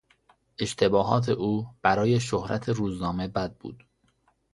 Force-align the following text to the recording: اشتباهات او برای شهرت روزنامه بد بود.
اشتباهات 0.59 1.29
او 1.29 1.67
برای 1.81 2.19
شهرت 2.19 2.69
روزنامه 2.69 3.27
بد 3.27 3.57
بود. 3.57 3.83